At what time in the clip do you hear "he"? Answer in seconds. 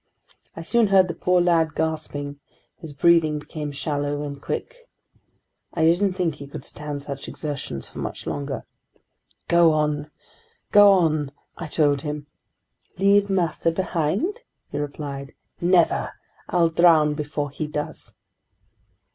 6.33-6.47, 14.71-14.79, 17.51-17.67